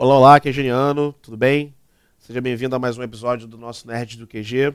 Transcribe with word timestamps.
Olá, 0.00 0.16
olá, 0.16 0.36
aqui 0.36 0.48
é 0.48 0.52
Geniano, 0.52 1.12
tudo 1.20 1.36
bem? 1.36 1.74
Seja 2.20 2.40
bem-vindo 2.40 2.76
a 2.76 2.78
mais 2.78 2.96
um 2.96 3.02
episódio 3.02 3.48
do 3.48 3.58
nosso 3.58 3.84
Nerd 3.88 4.16
do 4.16 4.28
QG. 4.28 4.72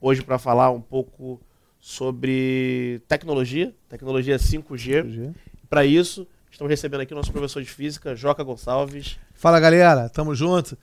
Hoje 0.00 0.22
para 0.22 0.38
falar 0.38 0.70
um 0.70 0.80
pouco 0.80 1.38
sobre 1.78 3.02
tecnologia, 3.06 3.74
tecnologia 3.90 4.38
5G. 4.38 5.34
Para 5.68 5.84
isso, 5.84 6.26
estamos 6.50 6.70
recebendo 6.70 7.02
aqui 7.02 7.12
o 7.12 7.16
nosso 7.16 7.30
professor 7.30 7.62
de 7.62 7.68
física, 7.68 8.16
Joca 8.16 8.42
Gonçalves. 8.42 9.18
Fala 9.34 9.60
galera, 9.60 10.08
tamo 10.08 10.34
junto. 10.34 10.78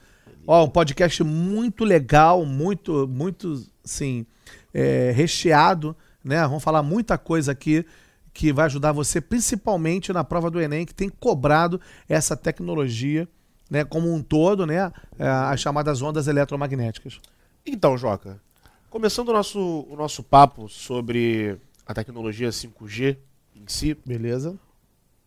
Ó, 0.45 0.63
um 0.63 0.69
podcast 0.69 1.23
muito 1.23 1.83
legal, 1.83 2.45
muito, 2.45 3.07
muito, 3.07 3.65
sim, 3.83 4.27
é, 4.71 5.09
recheado, 5.09 5.97
né? 6.23 6.39
Vamos 6.43 6.63
falar 6.63 6.83
muita 6.83 7.17
coisa 7.17 7.51
aqui 7.51 7.83
que 8.31 8.53
vai 8.53 8.65
ajudar 8.65 8.91
você, 8.91 9.19
principalmente 9.19 10.13
na 10.13 10.23
prova 10.23 10.51
do 10.51 10.61
Enem, 10.61 10.85
que 10.85 10.93
tem 10.93 11.09
cobrado 11.09 11.81
essa 12.07 12.37
tecnologia 12.37 13.27
né, 13.71 13.85
como 13.85 14.13
um 14.13 14.21
todo, 14.21 14.65
né, 14.65 14.91
é, 15.17 15.25
as 15.25 15.61
chamadas 15.61 16.01
ondas 16.01 16.27
eletromagnéticas. 16.27 17.21
Então, 17.65 17.97
Joca, 17.97 18.41
começando 18.89 19.29
o 19.29 19.33
nosso, 19.33 19.87
o 19.89 19.95
nosso 19.95 20.21
papo 20.21 20.67
sobre 20.67 21.57
a 21.87 21.93
tecnologia 21.93 22.49
5G 22.49 23.17
em 23.55 23.63
si. 23.67 23.97
Beleza. 24.05 24.59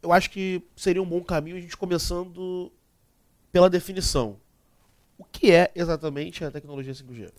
Eu 0.02 0.12
acho 0.12 0.30
que 0.30 0.62
seria 0.76 1.02
um 1.02 1.08
bom 1.08 1.22
caminho 1.22 1.56
a 1.56 1.60
gente 1.60 1.74
começando 1.74 2.70
pela 3.50 3.70
definição. 3.70 4.36
O 5.16 5.24
que 5.24 5.50
é 5.50 5.72
exatamente 5.74 6.44
a 6.44 6.50
tecnologia 6.50 6.92
5G? 6.92 7.32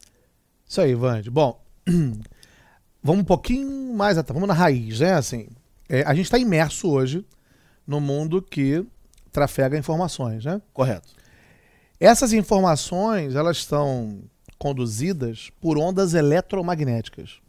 Isso 0.67 0.81
aí, 0.81 0.95
Vande. 0.95 1.29
Bom, 1.29 1.63
vamos 3.03 3.21
um 3.21 3.25
pouquinho 3.25 3.93
mais 3.93 4.17
atrás, 4.17 4.33
vamos 4.33 4.47
na 4.47 4.59
raiz, 4.59 5.01
né? 5.01 5.13
Assim, 5.13 5.49
é, 5.87 6.01
a 6.01 6.15
gente 6.15 6.25
está 6.25 6.39
imerso 6.39 6.89
hoje 6.89 7.23
no 7.85 8.01
mundo 8.01 8.41
que 8.41 8.83
trafega 9.35 9.77
informações, 9.77 10.45
né? 10.45 10.61
Correto. 10.73 11.09
Essas 11.99 12.31
informações, 12.31 13.35
elas 13.35 13.57
estão 13.57 14.21
conduzidas 14.57 15.51
por 15.59 15.77
ondas 15.77 16.13
eletromagnéticas. 16.13 17.41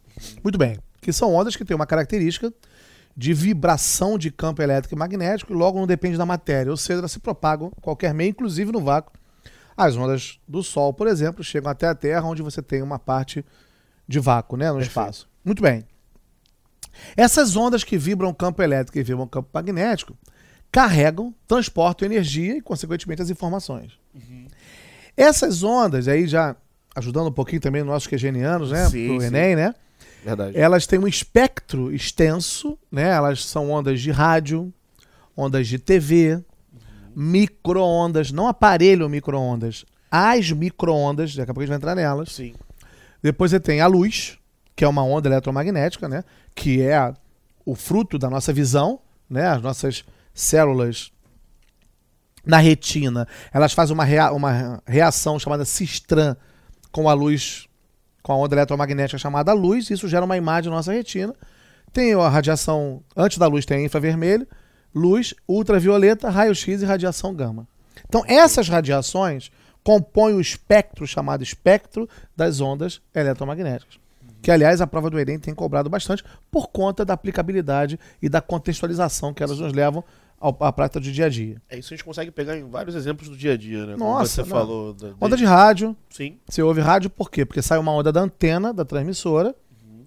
Muito 0.43 0.57
bem, 0.57 0.77
que 1.01 1.13
são 1.13 1.33
ondas 1.33 1.55
que 1.55 1.63
têm 1.63 1.75
uma 1.75 1.87
característica 1.87 2.53
de 3.15 3.33
vibração 3.33 4.17
de 4.17 4.29
campo 4.29 4.61
elétrico 4.61 4.93
e 4.93 4.97
magnético 4.97 5.53
e 5.53 5.55
logo 5.55 5.79
não 5.79 5.87
depende 5.87 6.17
da 6.17 6.25
matéria, 6.25 6.69
ou 6.69 6.77
seja, 6.77 6.99
elas 6.99 7.11
se 7.13 7.19
propagam 7.19 7.71
qualquer 7.81 8.13
meio, 8.13 8.31
inclusive 8.31 8.71
no 8.71 8.81
vácuo. 8.81 9.13
As 9.75 9.95
ondas 9.95 10.39
do 10.45 10.61
Sol, 10.61 10.93
por 10.93 11.07
exemplo, 11.07 11.43
chegam 11.43 11.71
até 11.71 11.87
a 11.87 11.95
Terra, 11.95 12.27
onde 12.27 12.41
você 12.41 12.61
tem 12.61 12.81
uma 12.81 12.99
parte 12.99 13.45
de 14.07 14.19
vácuo, 14.19 14.57
né, 14.57 14.67
no 14.67 14.77
Perfeito. 14.77 14.89
espaço. 14.89 15.29
Muito 15.43 15.61
bem. 15.61 15.85
Essas 17.15 17.55
ondas 17.55 17.83
que 17.83 17.97
vibram 17.97 18.33
campo 18.33 18.61
elétrico 18.61 18.97
e 18.97 19.03
vibram 19.03 19.27
campo 19.27 19.49
magnético 19.53 20.17
carregam, 20.71 21.33
transportam 21.47 22.05
energia 22.05 22.57
e, 22.57 22.61
consequentemente, 22.61 23.21
as 23.21 23.29
informações. 23.29 23.93
Uhum. 24.13 24.47
Essas 25.15 25.63
ondas, 25.63 26.07
aí 26.07 26.27
já 26.27 26.55
ajudando 26.95 27.27
um 27.27 27.31
pouquinho 27.31 27.61
também 27.61 27.81
os 27.81 27.87
nossos 27.87 28.07
quegenianos, 28.07 28.71
né? 28.71 28.87
Sim, 28.89 29.07
pro 29.07 29.21
sim. 29.21 29.27
Enem, 29.27 29.55
né? 29.55 29.75
Verdade. 30.23 30.57
Elas 30.57 30.87
têm 30.87 30.99
um 30.99 31.07
espectro 31.07 31.93
extenso, 31.93 32.77
né? 32.91 33.09
Elas 33.09 33.45
são 33.45 33.71
ondas 33.71 34.01
de 34.01 34.11
rádio, 34.11 34.73
ondas 35.35 35.67
de 35.67 35.77
TV, 35.77 36.43
micro-ondas, 37.15 38.31
não 38.31 38.47
aparelho 38.47 39.07
micro-ondas, 39.07 39.85
as 40.09 40.51
micro-ondas, 40.51 41.35
daqui 41.35 41.51
a 41.51 41.53
pouco 41.53 41.61
a 41.61 41.63
gente 41.63 41.69
vai 41.69 41.77
entrar 41.77 41.95
nelas. 41.95 42.33
Sim. 42.33 42.53
Depois 43.21 43.51
você 43.51 43.59
tem 43.59 43.81
a 43.81 43.87
luz, 43.87 44.37
que 44.75 44.83
é 44.83 44.87
uma 44.87 45.03
onda 45.03 45.27
eletromagnética, 45.27 46.07
né? 46.07 46.23
Que 46.53 46.81
é 46.81 47.13
o 47.65 47.75
fruto 47.75 48.17
da 48.17 48.29
nossa 48.29 48.53
visão, 48.53 48.99
né? 49.29 49.47
As 49.47 49.61
nossas 49.61 50.03
células 50.37 51.11
na 52.45 52.57
retina, 52.59 53.27
elas 53.51 53.73
fazem 53.73 53.93
uma, 53.93 54.05
rea- 54.05 54.31
uma 54.31 54.81
reação 54.85 55.37
chamada 55.37 55.65
cistran 55.65 56.35
com 56.91 57.09
a 57.09 57.13
luz, 57.13 57.67
com 58.23 58.31
a 58.31 58.37
onda 58.37 58.55
eletromagnética 58.55 59.17
chamada 59.17 59.51
luz, 59.51 59.89
isso 59.89 60.07
gera 60.07 60.23
uma 60.23 60.37
imagem 60.37 60.69
na 60.69 60.77
nossa 60.77 60.93
retina. 60.93 61.35
Tem 61.91 62.13
a 62.13 62.29
radiação, 62.29 63.03
antes 63.15 63.37
da 63.37 63.47
luz 63.47 63.65
tem 63.65 63.85
infravermelho, 63.85 64.47
luz, 64.95 65.33
ultravioleta, 65.47 66.29
raio-x 66.29 66.81
e 66.81 66.85
radiação 66.85 67.33
gama. 67.33 67.67
Então 68.07 68.23
essas 68.25 68.69
radiações 68.69 69.51
compõem 69.83 70.33
o 70.33 70.41
espectro 70.41 71.05
chamado 71.07 71.43
espectro 71.43 72.07
das 72.35 72.61
ondas 72.61 73.01
eletromagnéticas. 73.13 73.99
Que, 74.41 74.51
aliás, 74.51 74.79
a 74.79 74.87
prova 74.87 75.09
do 75.09 75.19
Enem 75.19 75.39
tem 75.39 75.53
cobrado 75.53 75.89
bastante 75.89 76.23
por 76.51 76.67
conta 76.67 77.03
da 77.03 77.13
aplicabilidade 77.13 77.99
e 78.21 78.29
da 78.29 78.39
contextualização 78.39 79.33
que 79.33 79.43
elas 79.43 79.59
nos 79.59 79.73
levam 79.73 80.03
à 80.39 80.71
prática 80.71 80.99
do 80.99 81.11
dia 81.11 81.25
a 81.25 81.29
dia. 81.29 81.61
É 81.69 81.77
isso 81.77 81.93
a 81.93 81.97
gente 81.97 82.03
consegue 82.03 82.31
pegar 82.31 82.57
em 82.57 82.69
vários 82.69 82.95
exemplos 82.95 83.29
do 83.29 83.35
dia 83.35 83.53
a 83.53 83.57
dia, 83.57 83.85
né? 83.85 83.93
Como 83.97 84.05
Nossa, 84.11 84.27
você 84.27 84.41
não. 84.41 84.47
falou. 84.47 84.93
Da, 84.93 85.09
Onda 85.19 85.35
de 85.35 85.45
rádio, 85.45 85.95
Sim. 86.09 86.37
você 86.47 86.61
ouve 86.61 86.81
rádio 86.81 87.09
por 87.09 87.31
quê? 87.31 87.45
Porque 87.45 87.61
sai 87.61 87.77
uma 87.77 87.91
onda 87.91 88.11
da 88.11 88.21
antena 88.21 88.73
da 88.73 88.85
transmissora, 88.85 89.55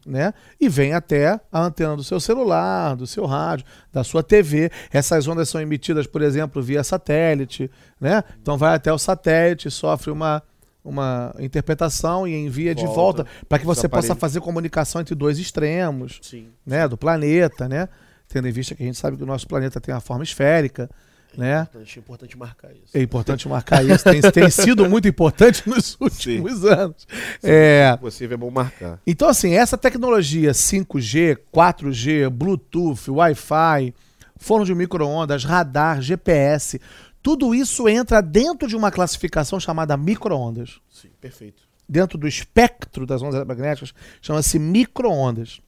né? 0.07 0.33
E 0.61 0.69
vem 0.69 0.95
até 0.95 1.41
a 1.53 1.63
antena 1.63 1.97
do 1.97 2.05
seu 2.05 2.21
celular, 2.21 2.97
do 2.97 3.07
seu 3.07 3.27
rádio, 3.27 3.67
da 3.93 4.05
sua 4.05 4.23
TV. 4.23 4.71
Essas 4.93 5.27
ondas 5.27 5.49
são 5.49 5.61
emitidas, 5.61 6.07
por 6.07 6.23
exemplo, 6.23 6.63
via 6.63 6.83
satélite, 6.85 7.71
né? 8.01 8.23
Então 8.41 8.57
vai 8.57 8.75
até 8.75 8.93
o 8.93 8.99
satélite, 8.99 9.71
sofre 9.71 10.11
uma 10.11 10.43
uma 10.83 11.35
interpretação 11.39 12.27
e 12.27 12.35
envia 12.35 12.75
de 12.75 12.87
Volta. 12.87 13.25
volta 13.25 13.27
para 13.47 13.59
que 13.59 13.67
você 13.67 13.87
possa 13.87 14.15
fazer 14.15 14.41
comunicação 14.41 15.01
entre 15.01 15.15
dois 15.15 15.39
extremos, 15.39 16.19
Sim. 16.23 16.49
né, 16.65 16.89
do 16.89 16.97
planeta, 16.97 17.69
né? 17.69 17.87
Tendo 18.31 18.47
em 18.49 18.53
vista 18.53 18.75
que 18.77 18.83
a 18.83 18.87
gente 18.87 18.97
sabe 18.97 19.17
que 19.17 19.23
o 19.25 19.27
nosso 19.27 19.47
planeta 19.47 19.81
tem 19.81 19.93
uma 19.93 20.01
forma 20.01 20.23
esférica, 20.23 20.89
né? 21.37 21.63
Importante, 21.63 21.99
é 21.99 22.01
importante 22.01 22.39
marcar 22.39 22.71
isso. 22.73 22.97
É 22.97 23.03
importante 23.03 23.49
marcar 23.49 23.85
isso. 23.85 24.05
Tem, 24.05 24.21
tem 24.21 24.51
sido 24.51 24.89
muito 24.89 25.07
importante 25.09 25.69
nos 25.69 25.97
últimos 26.01 26.65
anos. 26.65 27.07
É, 27.43 27.99
Você 28.01 28.25
é 28.27 28.37
bom 28.37 28.51
marcar. 28.51 29.01
então, 29.07 29.29
assim, 29.29 29.55
essa 29.55 29.77
tecnologia 29.77 30.53
5G, 30.53 31.39
4G, 31.53 32.31
Bluetooth, 32.31 33.11
Wi-Fi, 33.11 33.95
forno 34.37 34.65
de 34.65 34.75
micro-ondas, 34.75 35.45
radar, 35.45 36.01
GPS, 36.01 36.81
tudo 37.23 37.55
isso 37.55 37.89
entra 37.89 38.21
dentro 38.23 38.67
de 38.69 38.77
uma 38.77 38.91
classificação 38.91 39.59
chamada 39.61 39.97
micro-ondas. 39.97 40.81
Sim, 40.89 41.11
perfeito. 41.21 41.63
Dentro 41.89 42.17
do 42.17 42.27
espectro 42.29 43.05
das 43.05 43.23
ondas 43.23 43.45
magnéticas, 43.45 43.93
chama-se 44.23 44.59
micro-ondas. 44.59 45.61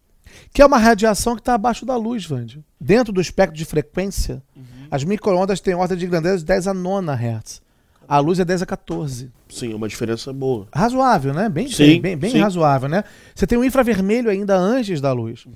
Que 0.52 0.62
é 0.62 0.66
uma 0.66 0.78
radiação 0.78 1.34
que 1.34 1.40
está 1.40 1.54
abaixo 1.54 1.84
da 1.86 1.96
luz, 1.96 2.24
Vande. 2.24 2.64
Dentro 2.80 3.12
do 3.12 3.20
espectro 3.20 3.56
de 3.56 3.64
frequência, 3.64 4.42
as 4.90 5.04
micro-ondas 5.04 5.60
têm 5.60 5.74
ordem 5.74 5.96
de 5.96 6.06
grandeza 6.06 6.38
de 6.38 6.44
10 6.44 6.68
a 6.68 6.74
9 6.74 7.08
Hz. 7.12 7.62
A 8.08 8.18
luz 8.18 8.38
é 8.38 8.44
10 8.44 8.62
a 8.62 8.66
14. 8.66 9.30
Sim, 9.48 9.72
é 9.72 9.74
uma 9.74 9.88
diferença 9.88 10.32
boa. 10.32 10.66
Razoável, 10.74 11.32
né? 11.32 11.48
Bem, 11.48 11.68
Sim, 11.68 12.00
bem, 12.00 12.16
bem 12.16 12.32
sim. 12.32 12.40
razoável, 12.40 12.88
né? 12.88 13.04
Você 13.34 13.46
tem 13.46 13.56
o 13.56 13.64
infravermelho 13.64 14.28
ainda 14.28 14.56
antes 14.56 15.00
da 15.00 15.12
luz. 15.12 15.46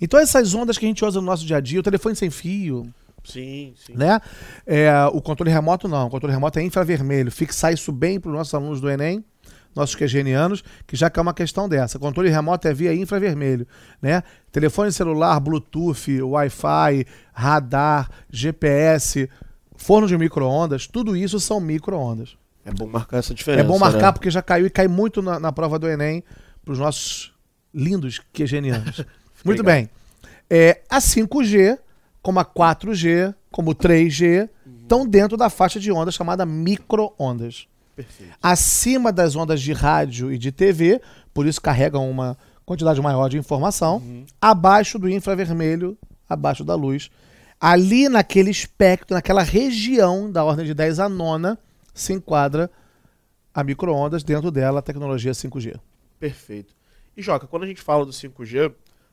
Então 0.00 0.18
essas 0.18 0.54
ondas 0.54 0.76
que 0.78 0.84
a 0.84 0.88
gente 0.88 1.04
usa 1.04 1.20
no 1.20 1.26
nosso 1.26 1.44
dia 1.46 1.58
a 1.58 1.60
dia, 1.60 1.78
o 1.78 1.82
telefone 1.82 2.16
sem 2.16 2.30
fio, 2.30 2.92
Sim, 3.22 3.74
sim. 3.76 3.92
né? 3.94 4.18
É, 4.66 4.90
o 5.12 5.20
controle 5.20 5.50
remoto 5.50 5.86
não, 5.86 6.06
o 6.06 6.10
controle 6.10 6.32
remoto 6.34 6.58
é 6.58 6.62
infravermelho. 6.62 7.30
Fixar 7.30 7.72
isso 7.72 7.92
bem 7.92 8.18
para 8.18 8.30
os 8.30 8.36
nossos 8.36 8.54
alunos 8.54 8.80
do 8.80 8.88
Enem, 8.90 9.24
nossos 9.74 9.94
QGenianos, 9.94 10.64
que 10.86 10.96
já 10.96 11.08
que 11.08 11.18
é 11.18 11.22
uma 11.22 11.34
questão 11.34 11.68
dessa. 11.68 11.98
Controle 11.98 12.28
remoto 12.28 12.66
é 12.68 12.74
via 12.74 12.94
infravermelho, 12.94 13.66
né? 14.00 14.22
Telefone 14.50 14.92
celular, 14.92 15.38
Bluetooth, 15.40 16.22
Wi-Fi, 16.22 17.06
radar, 17.32 18.10
GPS, 18.30 19.28
forno 19.76 20.06
de 20.06 20.16
micro-ondas, 20.16 20.86
tudo 20.86 21.16
isso 21.16 21.40
são 21.40 21.60
micro-ondas. 21.60 22.36
É 22.64 22.72
bom 22.72 22.86
marcar 22.86 23.18
essa 23.18 23.34
diferença. 23.34 23.64
É 23.64 23.66
bom 23.66 23.78
marcar 23.78 24.06
né? 24.08 24.12
porque 24.12 24.30
já 24.30 24.42
caiu 24.42 24.66
e 24.66 24.70
cai 24.70 24.86
muito 24.86 25.22
na, 25.22 25.40
na 25.40 25.50
prova 25.52 25.78
do 25.78 25.88
Enem 25.88 26.22
para 26.64 26.72
os 26.72 26.78
nossos 26.78 27.32
lindos 27.72 28.20
QGenianos. 28.32 28.98
muito 29.44 29.60
Obrigado. 29.60 29.64
bem. 29.64 29.90
É, 30.48 30.82
a 30.90 30.98
5G, 30.98 31.78
como 32.20 32.40
a 32.40 32.44
4G, 32.44 33.34
como 33.50 33.70
o 33.70 33.74
3G, 33.74 34.48
estão 34.82 35.06
dentro 35.06 35.36
da 35.36 35.48
faixa 35.48 35.80
de 35.80 35.90
onda 35.90 36.10
chamada 36.10 36.44
micro-ondas. 36.44 37.66
Perfeito. 38.04 38.36
Acima 38.42 39.12
das 39.12 39.36
ondas 39.36 39.60
de 39.60 39.72
rádio 39.72 40.32
e 40.32 40.38
de 40.38 40.50
TV, 40.50 41.00
por 41.34 41.46
isso 41.46 41.60
carregam 41.60 42.08
uma 42.10 42.36
quantidade 42.64 43.00
maior 43.00 43.28
de 43.28 43.38
informação. 43.38 43.96
Uhum. 43.96 44.24
Abaixo 44.40 44.98
do 44.98 45.08
infravermelho, 45.08 45.98
abaixo 46.28 46.64
da 46.64 46.74
luz. 46.74 47.10
Ali 47.60 48.08
naquele 48.08 48.50
espectro, 48.50 49.14
naquela 49.14 49.42
região 49.42 50.30
da 50.30 50.44
ordem 50.44 50.64
de 50.64 50.72
10 50.72 51.00
a 51.00 51.08
nona, 51.08 51.58
se 51.92 52.12
enquadra 52.12 52.70
a 53.52 53.62
micro-ondas, 53.62 54.22
dentro 54.22 54.50
dela 54.50 54.78
a 54.78 54.82
tecnologia 54.82 55.32
5G. 55.32 55.78
Perfeito. 56.18 56.74
E 57.16 57.20
Joca, 57.20 57.46
quando 57.46 57.64
a 57.64 57.66
gente 57.66 57.82
fala 57.82 58.06
do 58.06 58.12
5G, 58.12 58.72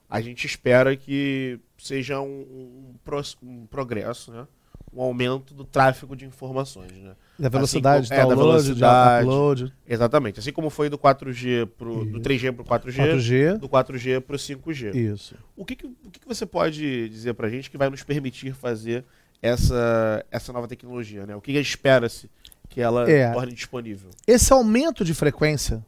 a 0.10 0.22
gente 0.22 0.46
espera 0.46 0.96
que 0.96 1.60
seja 1.78 2.22
um, 2.22 2.26
um 2.26 2.96
um 3.44 3.66
progresso, 3.66 4.32
né? 4.32 4.48
Um 4.94 5.02
aumento 5.02 5.54
do 5.54 5.64
tráfego 5.64 6.16
de 6.16 6.26
informações. 6.26 6.92
Né? 6.94 7.12
Da 7.38 7.50
velocidade 7.50 8.08
como- 8.08 8.20
é, 8.20 8.24
de 8.24 8.28
da 8.30 8.36
download, 8.36 8.64
velocidade. 8.64 9.24
de 9.26 9.30
upload, 9.30 9.74
Exatamente. 9.88 10.40
Assim 10.40 10.52
como 10.52 10.70
foi 10.70 10.90
do 10.90 10.98
4G 10.98 11.68
pro, 11.78 12.06
do 12.06 12.20
3G 12.20 12.52
para 12.52 12.62
o 12.64 12.66
4G, 12.66 12.98
4G. 12.98 13.58
do 13.60 13.70
4G 13.70 14.20
para 14.22 14.36
o 14.36 14.40
5G. 14.40 14.96
Isso. 14.96 15.36
O, 15.56 15.64
que, 15.66 15.76
que- 15.76 15.86
o 15.86 16.10
que, 16.12 16.20
que 16.20 16.28
você 16.28 16.46
pode 16.46 17.10
dizer 17.10 17.34
para 17.36 17.48
a 17.48 17.50
gente 17.50 17.70
que 17.70 17.78
vai 17.78 17.90
nos 17.90 18.02
permitir 18.04 18.54
fazer 18.54 19.04
essa, 19.42 20.26
essa 20.32 20.52
nova 20.52 20.68
tecnologia? 20.68 21.26
Né? 21.26 21.36
O 21.36 21.42
que 21.42 21.52
que 21.54 21.60
espera-se 21.60 22.30
que 22.70 22.82
ela 22.82 23.10
É. 23.10 23.32
torne 23.32 23.54
disponível. 23.54 24.10
Esse 24.26 24.52
aumento 24.52 25.06
de 25.06 25.14
frequência, 25.14 25.86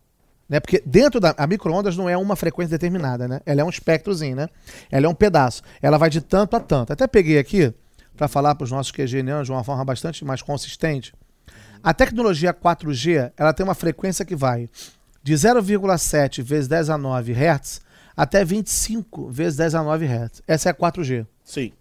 né? 0.47 0.59
Porque 0.59 0.81
dentro 0.85 1.19
da 1.19 1.33
a 1.37 1.45
micro-ondas 1.45 1.97
não 1.97 2.07
é 2.07 2.15
uma 2.17 2.35
frequência 2.35 2.71
determinada, 2.77 3.27
né? 3.27 3.41
Ela 3.45 3.61
é 3.61 3.63
um 3.63 3.69
espectrozinho, 3.69 4.35
né? 4.35 4.47
Ela 4.89 5.05
é 5.05 5.09
um 5.09 5.13
pedaço. 5.13 5.61
Ela 5.81 5.97
vai 5.97 6.09
de 6.09 6.21
tanto 6.21 6.55
a 6.55 6.59
tanto. 6.59 6.93
Até 6.93 7.05
peguei 7.05 7.37
aqui 7.37 7.73
para 8.19 8.27
falar 8.27 8.53
para 8.53 8.65
os 8.65 8.71
nossos 8.71 8.91
QGNanos 8.91 9.47
de 9.47 9.51
uma 9.53 9.63
forma 9.63 9.85
bastante 9.85 10.25
mais 10.25 10.41
consistente. 10.41 11.13
A 11.81 11.93
tecnologia 11.93 12.53
4G, 12.53 13.31
ela 13.37 13.53
tem 13.53 13.63
uma 13.63 13.73
frequência 13.73 14.25
que 14.25 14.35
vai 14.35 14.69
de 15.23 15.33
0,7 15.33 16.43
vezes 16.43 16.67
10 16.67 16.89
a 16.89 16.97
9 16.97 17.31
Hz 17.31 17.79
até 18.17 18.43
25 18.43 19.29
vezes 19.29 19.55
10 19.55 19.75
a 19.75 19.83
9 19.83 20.05
Hz. 20.05 20.41
Essa 20.45 20.67
é 20.67 20.71
a 20.73 20.75
4G, 20.75 21.25
Sim, 21.45 21.71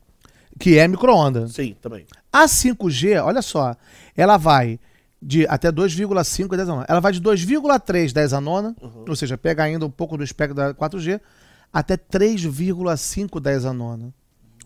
que 0.61 0.79
é 0.79 0.87
micro-onda. 0.87 1.49
sim, 1.49 1.75
também. 1.83 2.07
A 2.33 2.45
5G, 2.45 3.21
olha 3.21 3.43
só, 3.43 3.75
ela 4.17 4.37
vai 4.37 4.79
de 5.21 5.45
até 5.49 5.73
2,5 5.73 6.55
10 6.55 6.69
a 6.69 6.73
nona. 6.73 6.87
Ela 6.89 7.01
vai 7.01 7.11
de 7.13 7.21
2,3 7.21 8.13
10 8.13 8.33
a 8.33 8.41
nona, 8.41 8.77
ou 8.81 9.17
seja, 9.17 9.37
pega 9.37 9.65
ainda 9.65 9.85
um 9.85 9.91
pouco 9.91 10.17
do 10.17 10.23
espectro 10.23 10.55
da 10.55 10.73
4G, 10.73 11.21
até 11.73 11.97
3,5 11.97 13.41
10 13.41 13.65
a 13.65 13.73
nona. 13.73 14.15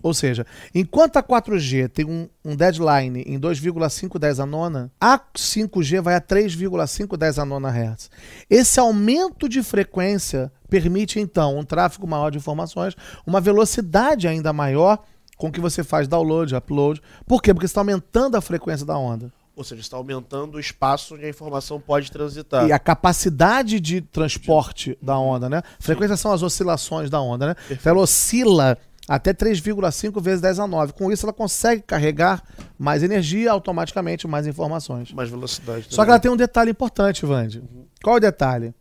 Ou 0.03 0.13
seja, 0.13 0.45
enquanto 0.75 1.17
a 1.17 1.23
4G 1.23 1.89
tem 1.89 2.05
um, 2.05 2.29
um 2.45 2.57
deadline 2.57 3.23
em 3.23 3.39
2,5 3.39 4.19
10 4.19 4.41
a 4.41 4.47
nona, 4.47 4.91
a 5.01 5.19
5G 5.19 6.01
vai 6.01 6.15
a 6.15 6.21
3,5 6.21 7.17
10 7.17 7.39
a 7.39 7.45
nona 7.45 7.71
Hz. 7.71 8.11
Esse 8.51 8.81
aumento 8.81 9.49
de 9.49 9.63
frequência 9.63 10.51
permite, 10.69 11.21
então, 11.21 11.59
um 11.59 11.65
tráfego 11.65 12.07
maior 12.07 12.31
de 12.31 12.39
informações, 12.39 12.97
uma 13.27 13.41
velocidade 13.41 14.27
ainda 14.27 14.53
maior 14.53 14.99
com 15.37 15.51
que 15.51 15.61
você 15.61 15.83
faz 15.83 16.09
download, 16.09 16.55
upload. 16.55 17.01
Por 17.27 17.43
quê? 17.43 17.53
Porque 17.53 17.67
está 17.67 17.81
aumentando 17.81 18.37
a 18.37 18.41
frequência 18.41 18.87
da 18.87 18.97
onda. 18.97 19.33
Ou 19.55 19.63
seja, 19.63 19.83
está 19.83 19.99
aumentando 19.99 20.55
o 20.55 20.61
espaço 20.61 21.15
onde 21.15 21.27
a 21.27 21.29
informação 21.29 21.79
pode 21.79 22.11
transitar. 22.11 22.67
E 22.67 22.73
a 22.73 22.79
capacidade 22.79 23.79
de 23.81 24.01
transporte 24.01 24.97
da 25.03 25.19
onda, 25.19 25.49
né? 25.49 25.63
Frequência 25.79 26.17
são 26.17 26.33
as 26.33 26.43
oscilações 26.43 27.11
da 27.11 27.21
onda, 27.21 27.49
né? 27.49 27.55
Então 27.71 27.93
ela 27.93 28.01
oscila 28.01 28.79
até 29.09 29.33
3,5 29.33 30.21
vezes 30.23 30.41
10 30.41 30.61
a 30.61 30.67
9. 30.67 30.93
Com 30.93 31.11
isso, 31.11 31.27
ela 31.27 31.33
consegue 31.33 31.83
carregar 31.83 32.43
mais 32.79 33.03
energia 33.03 33.51
automaticamente, 33.51 34.27
mais 34.29 34.47
informações. 34.47 35.13
Mais 35.13 35.29
velocidade. 35.29 35.87
Só 35.91 36.05
que 36.05 36.11
ela 36.11 36.21
tem 36.21 36.31
um 36.31 36.37
detalhe 36.37 36.71
importante, 36.71 37.27
Vande. 37.27 37.63
Qual 38.03 38.17
é 38.17 38.19
o 38.19 38.21
detalhe? 38.21 38.75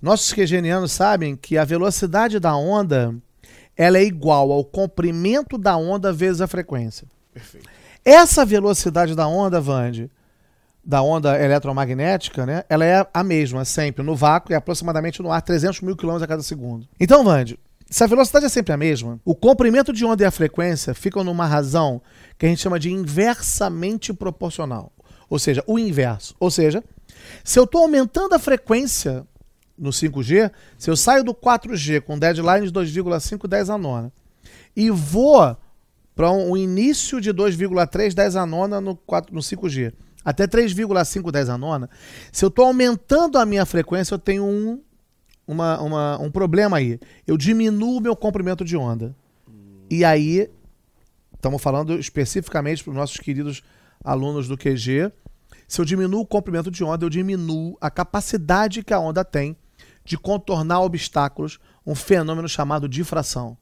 Nossos 0.00 0.32
quegenianos 0.32 0.92
sabem 0.92 1.36
que 1.36 1.58
a 1.58 1.64
velocidade 1.64 2.38
da 2.38 2.54
onda 2.56 3.14
ela 3.76 3.98
é 3.98 4.02
igual 4.02 4.50
ao 4.50 4.64
comprimento 4.64 5.56
da 5.56 5.76
onda 5.76 6.12
vezes 6.12 6.40
a 6.40 6.48
frequência. 6.48 7.06
Perfeito. 7.32 7.68
Essa 8.04 8.44
velocidade 8.44 9.14
da 9.14 9.28
onda, 9.28 9.60
Vande, 9.60 10.10
da 10.84 11.02
onda 11.02 11.40
eletromagnética, 11.40 12.44
né? 12.44 12.64
Ela 12.68 12.84
é 12.84 13.06
a 13.12 13.22
mesma 13.22 13.64
sempre 13.64 14.02
no 14.02 14.16
vácuo 14.16 14.52
e 14.52 14.54
aproximadamente 14.54 15.22
no 15.22 15.30
ar 15.30 15.42
300 15.42 15.80
mil 15.82 15.96
quilômetros 15.96 16.24
a 16.24 16.26
cada 16.26 16.42
segundo. 16.42 16.88
Então, 16.98 17.22
Vande, 17.22 17.58
se 17.90 18.04
a 18.04 18.06
velocidade 18.06 18.46
é 18.46 18.48
sempre 18.48 18.72
a 18.72 18.76
mesma, 18.76 19.18
o 19.24 19.34
comprimento 19.34 19.92
de 19.92 20.04
onda 20.04 20.22
e 20.22 20.26
a 20.26 20.30
frequência 20.30 20.94
ficam 20.94 21.24
numa 21.24 21.46
razão 21.46 22.02
que 22.36 22.44
a 22.44 22.48
gente 22.48 22.60
chama 22.60 22.78
de 22.78 22.92
inversamente 22.92 24.12
proporcional. 24.12 24.92
Ou 25.30 25.38
seja, 25.38 25.62
o 25.66 25.78
inverso. 25.78 26.34
Ou 26.38 26.50
seja, 26.50 26.82
se 27.42 27.58
eu 27.58 27.64
estou 27.64 27.82
aumentando 27.82 28.34
a 28.34 28.38
frequência 28.38 29.26
no 29.76 29.90
5G, 29.90 30.50
se 30.76 30.90
eu 30.90 30.96
saio 30.96 31.24
do 31.24 31.32
4G 31.32 32.02
com 32.02 32.18
deadline 32.18 32.66
de 32.66 32.72
2,5 32.72 33.46
10 33.46 33.70
a 33.70 33.78
nona 33.78 34.12
e 34.76 34.90
vou 34.90 35.56
para 36.14 36.30
um, 36.30 36.56
início 36.56 37.20
de 37.20 37.32
2,3 37.32 38.12
10 38.12 38.36
a 38.36 38.44
nona 38.44 38.80
no, 38.80 38.96
4, 38.96 39.34
no 39.34 39.40
5G 39.40 39.92
até 40.24 40.46
3,5 40.46 41.30
10 41.30 41.48
a 41.48 41.56
nona, 41.56 41.88
se 42.30 42.44
eu 42.44 42.48
estou 42.48 42.66
aumentando 42.66 43.38
a 43.38 43.46
minha 43.46 43.64
frequência, 43.64 44.14
eu 44.14 44.18
tenho 44.18 44.44
um, 44.44 44.78
uma, 45.48 45.80
uma- 45.80 46.18
um 46.20 46.30
problema 46.30 46.76
aí. 46.76 47.00
Eu 47.26 47.36
diminuo 47.36 47.96
o 47.96 48.00
meu 48.00 48.14
comprimento 48.14 48.64
de 48.64 48.76
onda. 48.76 49.16
E 49.90 50.04
aí, 50.04 50.48
estamos 51.34 51.60
falando 51.62 51.98
especificamente 51.98 52.84
para 52.84 52.90
os 52.90 52.96
nossos 52.96 53.16
queridos 53.16 53.62
alunos 54.04 54.46
do 54.46 54.56
QG. 54.56 55.10
Se 55.66 55.80
eu 55.80 55.84
diminuo 55.84 56.20
o 56.20 56.26
comprimento 56.26 56.70
de 56.70 56.84
onda, 56.84 57.04
eu 57.04 57.10
diminuo 57.10 57.76
a 57.80 57.90
capacidade 57.90 58.82
que 58.84 58.92
a 58.92 59.00
onda 59.00 59.24
tem 59.24 59.56
de 60.04 60.16
contornar 60.18 60.80
obstáculos, 60.82 61.58
um 61.86 61.94
fenômeno 61.94 62.48
chamado 62.48 62.88
difração. 62.88 63.56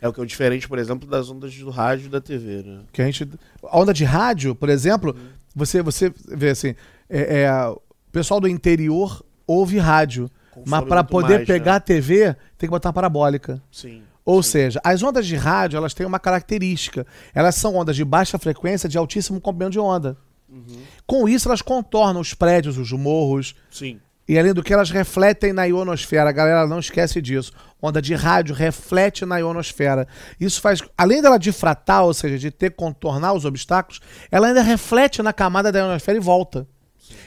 É 0.00 0.08
o 0.08 0.12
que 0.12 0.20
é 0.20 0.24
diferente, 0.24 0.68
por 0.68 0.78
exemplo, 0.78 1.08
das 1.08 1.30
ondas 1.30 1.54
do 1.56 1.70
rádio 1.70 2.06
e 2.06 2.08
da 2.08 2.20
TV, 2.20 2.62
né? 2.64 2.80
Que 2.92 3.02
a 3.02 3.04
gente, 3.04 3.28
a 3.62 3.78
onda 3.78 3.94
de 3.94 4.02
rádio, 4.04 4.52
por 4.54 4.68
exemplo, 4.68 5.14
você, 5.54 5.80
você 5.80 6.12
vê 6.28 6.50
assim, 6.50 6.74
é, 7.08 7.42
é, 7.42 7.68
o 7.68 7.80
pessoal 8.10 8.40
do 8.40 8.48
interior 8.48 9.24
ouve 9.46 9.78
rádio, 9.78 10.28
mas 10.66 10.84
para 10.84 11.04
poder 11.04 11.36
mais, 11.36 11.46
pegar 11.46 11.72
né? 11.72 11.76
a 11.76 11.80
TV 11.80 12.36
tem 12.58 12.68
que 12.68 12.70
botar 12.70 12.88
uma 12.88 12.92
parabólica. 12.94 13.62
Sim. 13.70 14.02
Ou 14.24 14.42
sim. 14.42 14.50
seja, 14.50 14.80
as 14.84 15.02
ondas 15.02 15.26
de 15.26 15.36
rádio 15.36 15.76
elas 15.76 15.94
têm 15.94 16.06
uma 16.06 16.18
característica. 16.18 17.06
Elas 17.34 17.54
são 17.56 17.74
ondas 17.76 17.96
de 17.96 18.04
baixa 18.04 18.38
frequência 18.38 18.88
de 18.88 18.96
altíssimo 18.96 19.40
comprimento 19.40 19.72
de 19.72 19.80
onda. 19.80 20.16
Uhum. 20.48 20.82
Com 21.06 21.28
isso, 21.28 21.48
elas 21.48 21.62
contornam 21.62 22.20
os 22.20 22.34
prédios, 22.34 22.76
os 22.76 22.92
morros, 22.92 23.54
Sim. 23.70 23.98
e 24.28 24.38
além 24.38 24.52
do 24.52 24.62
que 24.62 24.72
elas 24.72 24.90
refletem 24.90 25.52
na 25.52 25.64
ionosfera. 25.64 26.28
A 26.28 26.32
galera 26.32 26.66
não 26.66 26.78
esquece 26.78 27.22
disso. 27.22 27.52
Onda 27.80 28.02
de 28.02 28.14
rádio 28.14 28.54
reflete 28.54 29.24
na 29.24 29.38
ionosfera. 29.38 30.06
Isso 30.38 30.60
faz, 30.60 30.82
além 30.96 31.22
dela 31.22 31.38
difratar, 31.38 32.04
ou 32.04 32.12
seja, 32.12 32.38
de 32.38 32.50
ter 32.50 32.70
que 32.70 32.76
contornar 32.76 33.32
os 33.32 33.44
obstáculos, 33.44 34.00
ela 34.30 34.48
ainda 34.48 34.62
reflete 34.62 35.22
na 35.22 35.32
camada 35.32 35.72
da 35.72 35.78
ionosfera 35.80 36.18
e 36.18 36.20
volta. 36.20 36.68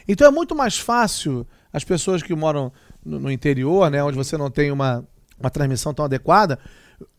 Então 0.08 0.28
é 0.28 0.32
muito 0.32 0.56
mais 0.56 0.78
fácil 0.78 1.48
as 1.76 1.84
pessoas 1.84 2.24
que 2.24 2.34
moram 2.34 2.72
no, 3.04 3.20
no 3.20 3.30
interior, 3.30 3.92
né, 3.92 4.02
onde 4.02 4.16
você 4.16 4.38
não 4.38 4.50
tem 4.50 4.72
uma, 4.72 5.06
uma 5.38 5.50
transmissão 5.50 5.94
tão 5.94 6.06
adequada, 6.06 6.58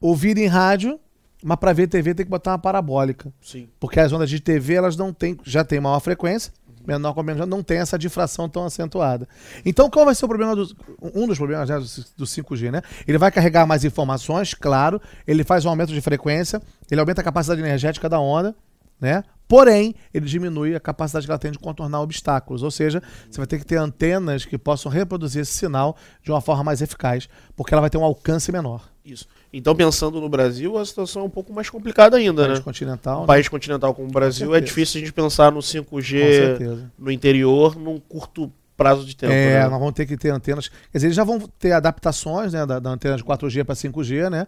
ouvirem 0.00 0.46
rádio, 0.46 0.98
mas 1.44 1.58
para 1.58 1.74
ver 1.74 1.86
TV 1.88 2.14
tem 2.14 2.24
que 2.24 2.30
botar 2.30 2.52
uma 2.52 2.58
parabólica. 2.58 3.30
Sim. 3.42 3.68
Porque 3.78 4.00
as 4.00 4.10
ondas 4.12 4.30
de 4.30 4.40
TV 4.40 4.72
elas 4.72 4.96
não 4.96 5.12
têm, 5.12 5.36
já 5.44 5.62
tem 5.62 5.78
maior 5.78 6.00
frequência, 6.00 6.50
menor 6.86 7.12
comprimento, 7.12 7.40
já 7.40 7.46
não 7.46 7.62
tem 7.62 7.80
essa 7.80 7.98
difração 7.98 8.48
tão 8.48 8.64
acentuada. 8.64 9.28
Então, 9.62 9.90
qual 9.90 10.06
vai 10.06 10.14
ser 10.14 10.24
o 10.24 10.28
problema 10.28 10.56
do, 10.56 10.74
um 11.14 11.26
dos 11.26 11.36
problemas 11.36 11.68
né, 11.68 11.78
do, 11.78 11.84
do 12.16 12.24
5G, 12.24 12.70
né? 12.70 12.80
Ele 13.06 13.18
vai 13.18 13.30
carregar 13.30 13.66
mais 13.66 13.84
informações, 13.84 14.54
claro, 14.54 14.98
ele 15.26 15.44
faz 15.44 15.66
um 15.66 15.68
aumento 15.68 15.92
de 15.92 16.00
frequência, 16.00 16.62
ele 16.90 16.98
aumenta 16.98 17.20
a 17.20 17.24
capacidade 17.24 17.60
energética 17.60 18.08
da 18.08 18.18
onda, 18.18 18.56
né? 18.98 19.22
Porém, 19.48 19.94
ele 20.12 20.26
diminui 20.26 20.74
a 20.74 20.80
capacidade 20.80 21.26
que 21.26 21.30
ela 21.30 21.38
tem 21.38 21.52
de 21.52 21.58
contornar 21.58 22.00
obstáculos, 22.00 22.62
ou 22.62 22.70
seja, 22.70 23.02
você 23.30 23.38
vai 23.38 23.46
ter 23.46 23.58
que 23.58 23.66
ter 23.66 23.76
antenas 23.76 24.44
que 24.44 24.58
possam 24.58 24.90
reproduzir 24.90 25.42
esse 25.42 25.52
sinal 25.52 25.96
de 26.22 26.30
uma 26.30 26.40
forma 26.40 26.64
mais 26.64 26.82
eficaz, 26.82 27.28
porque 27.54 27.72
ela 27.72 27.80
vai 27.80 27.90
ter 27.90 27.98
um 27.98 28.04
alcance 28.04 28.50
menor. 28.50 28.88
Isso. 29.04 29.28
Então, 29.52 29.74
pensando 29.74 30.20
no 30.20 30.28
Brasil, 30.28 30.76
a 30.76 30.84
situação 30.84 31.22
é 31.22 31.24
um 31.24 31.30
pouco 31.30 31.52
mais 31.52 31.70
complicada 31.70 32.16
ainda, 32.16 32.44
País 32.44 32.58
né? 32.58 32.64
continental, 32.64 33.18
Um 33.18 33.20
né? 33.20 33.26
país 33.26 33.48
continental 33.48 33.94
como 33.94 34.08
o 34.08 34.12
Brasil, 34.12 34.54
é 34.54 34.60
difícil 34.60 34.98
a 34.98 35.04
gente 35.04 35.12
pensar 35.12 35.52
no 35.52 35.60
com 35.84 35.96
5G 35.96 36.18
certeza. 36.18 36.92
no 36.98 37.10
interior 37.10 37.76
num 37.76 38.00
curto 38.00 38.52
prazo 38.76 39.06
de 39.06 39.16
tempo. 39.16 39.32
É, 39.32 39.62
né? 39.62 39.68
nós 39.68 39.78
vamos 39.78 39.94
ter 39.94 40.06
que 40.06 40.16
ter 40.16 40.30
antenas. 40.30 40.68
Quer 40.68 40.98
dizer, 40.98 41.06
eles 41.06 41.16
já 41.16 41.24
vão 41.24 41.38
ter 41.40 41.72
adaptações 41.72 42.52
né, 42.52 42.66
da, 42.66 42.78
da 42.78 42.90
antena 42.90 43.16
de 43.16 43.24
4G 43.24 43.64
para 43.64 43.74
5G, 43.74 44.28
né? 44.28 44.46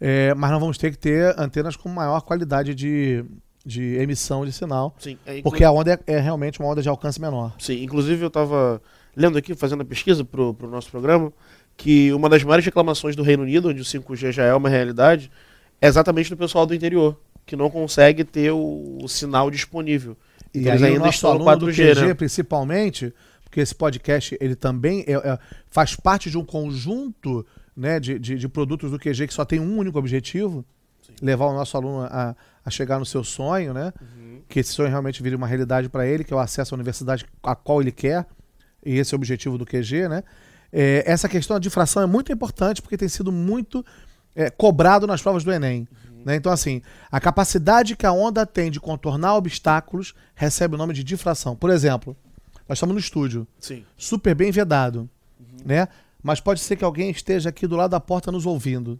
É, 0.00 0.34
mas 0.34 0.50
nós 0.50 0.58
vamos 0.58 0.78
ter 0.78 0.90
que 0.90 0.98
ter 0.98 1.38
antenas 1.38 1.76
com 1.76 1.88
maior 1.88 2.22
qualidade 2.22 2.74
de, 2.74 3.24
de 3.64 3.94
emissão 3.96 4.44
de 4.44 4.52
sinal. 4.52 4.94
Sim, 4.98 5.16
é, 5.26 5.38
inclu- 5.38 5.50
Porque 5.50 5.64
a 5.64 5.70
onda 5.70 5.92
é, 6.06 6.14
é 6.14 6.18
realmente 6.20 6.58
uma 6.60 6.68
onda 6.68 6.82
de 6.82 6.88
alcance 6.88 7.20
menor. 7.20 7.54
Sim, 7.58 7.82
inclusive 7.82 8.22
eu 8.22 8.28
estava 8.28 8.80
lendo 9.16 9.38
aqui, 9.38 9.54
fazendo 9.54 9.82
a 9.82 9.84
pesquisa 9.84 10.24
para 10.24 10.40
o 10.40 10.56
nosso 10.70 10.90
programa, 10.90 11.32
que 11.76 12.12
uma 12.12 12.28
das 12.28 12.42
maiores 12.42 12.64
reclamações 12.64 13.14
do 13.16 13.22
Reino 13.22 13.42
Unido, 13.42 13.68
onde 13.68 13.80
o 13.80 13.84
5G 13.84 14.32
já 14.32 14.44
é 14.44 14.54
uma 14.54 14.68
realidade, 14.68 15.30
é 15.80 15.86
exatamente 15.86 16.30
do 16.30 16.36
pessoal 16.36 16.66
do 16.66 16.74
interior, 16.74 17.18
que 17.46 17.56
não 17.56 17.70
consegue 17.70 18.24
ter 18.24 18.50
o, 18.52 18.98
o 19.02 19.08
sinal 19.08 19.50
disponível. 19.50 20.16
E 20.54 20.60
Então, 20.60 20.72
eles 20.72 20.82
ainda 20.82 21.08
estão 21.08 21.38
no 21.38 21.48
aluno 21.48 21.66
do 21.66 21.72
4G, 21.72 21.94
QG, 21.94 22.06
né? 22.06 22.14
principalmente, 22.14 23.12
porque 23.44 23.60
esse 23.60 23.74
podcast 23.74 24.36
ele 24.40 24.54
também 24.54 25.04
é- 25.06 25.12
é- 25.12 25.38
faz 25.70 25.94
parte 25.96 26.30
de 26.30 26.36
um 26.38 26.44
conjunto 26.44 27.44
né, 27.76 27.98
de, 27.98 28.18
de, 28.18 28.36
de 28.36 28.48
produtos 28.48 28.90
do 28.90 28.98
QG 28.98 29.26
que 29.26 29.34
só 29.34 29.44
tem 29.44 29.58
um 29.60 29.76
único 29.78 29.98
objetivo, 29.98 30.64
levar 31.20 31.46
o 31.46 31.52
nosso 31.52 31.76
aluno 31.76 32.02
a, 32.02 32.34
a 32.64 32.70
chegar 32.70 32.98
no 32.98 33.06
seu 33.06 33.22
sonho, 33.24 33.74
né? 33.74 33.92
Uhum. 34.00 34.42
que 34.48 34.60
esse 34.60 34.72
sonho 34.72 34.88
realmente 34.88 35.22
vire 35.22 35.34
uma 35.34 35.46
realidade 35.46 35.88
para 35.88 36.06
ele, 36.06 36.24
que 36.24 36.32
é 36.32 36.36
o 36.36 36.38
acesso 36.38 36.74
à 36.74 36.76
universidade 36.76 37.26
a 37.42 37.54
qual 37.54 37.80
ele 37.80 37.92
quer, 37.92 38.26
e 38.84 38.98
esse 38.98 39.14
é 39.14 39.16
o 39.16 39.18
objetivo 39.18 39.56
do 39.56 39.64
QG, 39.64 40.08
né? 40.08 40.22
É, 40.72 41.04
essa 41.06 41.28
questão 41.28 41.54
da 41.56 41.60
difração 41.60 42.02
é 42.02 42.06
muito 42.06 42.32
importante 42.32 42.80
porque 42.80 42.96
tem 42.96 43.08
sido 43.08 43.30
muito 43.30 43.84
é, 44.34 44.50
cobrado 44.50 45.06
nas 45.06 45.20
provas 45.20 45.44
do 45.44 45.52
Enem. 45.52 45.86
né? 46.24 46.36
Então, 46.36 46.50
assim, 46.50 46.80
a 47.10 47.20
capacidade 47.20 47.94
que 47.94 48.06
a 48.06 48.12
onda 48.12 48.46
tem 48.46 48.70
de 48.70 48.80
contornar 48.80 49.36
obstáculos 49.36 50.14
recebe 50.34 50.74
o 50.74 50.78
nome 50.78 50.94
de 50.94 51.04
difração. 51.04 51.54
Por 51.54 51.68
exemplo, 51.68 52.16
nós 52.68 52.78
estamos 52.78 52.94
no 52.94 53.00
estúdio, 53.00 53.46
Sim. 53.60 53.84
super 53.96 54.34
bem 54.34 54.50
vedado, 54.50 55.08
né? 55.64 55.88
Mas 56.22 56.40
pode 56.40 56.60
ser 56.60 56.76
que 56.76 56.84
alguém 56.84 57.10
esteja 57.10 57.48
aqui 57.48 57.66
do 57.66 57.76
lado 57.76 57.90
da 57.90 58.00
porta 58.00 58.30
nos 58.30 58.46
ouvindo. 58.46 58.98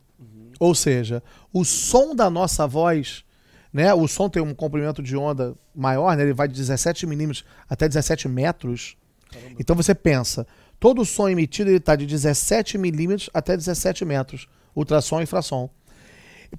Ou 0.63 0.75
seja, 0.75 1.23
o 1.53 1.65
som 1.65 2.15
da 2.15 2.31
nossa 2.31 2.67
voz 2.67 3.25
né? 3.73 3.93
O 3.95 4.07
som 4.07 4.29
tem 4.29 4.43
um 4.43 4.55
comprimento 4.55 5.03
de 5.03 5.17
onda 5.17 5.55
maior, 5.75 6.15
né? 6.17 6.23
Ele 6.23 6.35
vai 6.35 6.47
de 6.47 6.55
17 6.55 7.07
milímetros 7.07 7.45
até 7.69 7.89
17 7.89 8.29
metros. 8.29 8.97
Caramba. 9.31 9.57
Então 9.59 9.75
você 9.75 9.95
pensa, 9.95 10.47
todo 10.79 11.01
o 11.01 11.07
som 11.07 11.29
emitido 11.29 11.71
ele 11.71 11.79
está 11.79 11.97
de 11.97 12.05
17 12.05 12.77
milímetros 12.77 13.31
até 13.33 13.57
17 13.57 14.05
metros, 14.05 14.47
ultrassom 14.77 15.21
e 15.21 15.23
infrassom. 15.23 15.71